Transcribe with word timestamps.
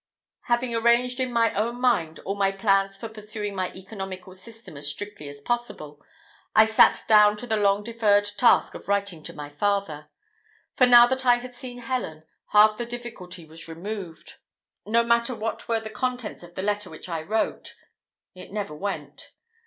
Having 0.45 0.73
arranged 0.73 1.19
in 1.19 1.31
my 1.31 1.53
own 1.53 1.79
mind 1.79 2.17
all 2.25 2.33
my 2.33 2.51
plans 2.51 2.97
for 2.97 3.07
pursuing 3.07 3.53
my 3.53 3.71
economical 3.73 4.33
system 4.33 4.75
as 4.75 4.89
strictly 4.89 5.29
as 5.29 5.41
possible, 5.41 6.01
I 6.55 6.65
sat 6.65 7.03
down 7.07 7.37
to 7.37 7.45
the 7.45 7.55
long 7.55 7.83
deferred 7.83 8.25
task 8.39 8.73
of 8.73 8.87
writing 8.87 9.21
to 9.21 9.33
my 9.33 9.51
father: 9.51 10.09
for 10.73 10.87
now 10.87 11.05
that 11.05 11.23
I 11.23 11.35
had 11.35 11.53
seen 11.53 11.81
Helen, 11.83 12.23
half 12.47 12.77
the 12.77 12.85
difficulty 12.87 13.45
was 13.45 13.67
removed. 13.67 14.37
No 14.87 15.03
matter 15.03 15.35
what 15.35 15.67
were 15.67 15.79
the 15.79 15.91
contents 15.91 16.41
of 16.41 16.55
the 16.55 16.63
letter 16.63 16.89
which 16.89 17.07
I 17.07 17.21
wrote; 17.21 17.75
it 18.33 18.51
never 18.51 18.73
went. 18.73 19.33